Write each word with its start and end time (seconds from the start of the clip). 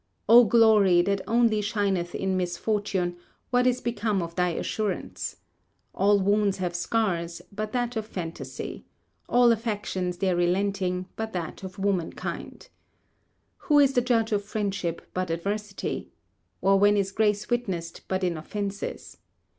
O 0.27 0.45
Glory, 0.45 1.03
that 1.03 1.21
only 1.27 1.61
shineth 1.61 2.15
in 2.15 2.35
misfortune, 2.35 3.17
what 3.51 3.67
is 3.67 3.81
become 3.81 4.19
of 4.23 4.33
thy 4.33 4.49
assurance? 4.49 5.35
All 5.93 6.19
wounds 6.19 6.57
have 6.57 6.73
scars, 6.75 7.39
but 7.51 7.71
that 7.73 7.95
of 7.95 8.07
fantasy; 8.07 8.83
all 9.29 9.51
affections 9.51 10.17
their 10.17 10.35
relenting, 10.35 11.05
but 11.15 11.33
that 11.33 11.61
of 11.61 11.77
womankind. 11.77 12.69
Who 13.57 13.77
is 13.77 13.93
the 13.93 14.01
judge 14.01 14.31
of 14.31 14.43
friendship, 14.43 15.03
but 15.13 15.29
adversity? 15.29 16.09
or 16.61 16.79
when 16.79 16.97
is 16.97 17.11
grace 17.11 17.51
witnessed, 17.51 18.01
but 18.07 18.23
in 18.23 18.37
offences? 18.37 19.17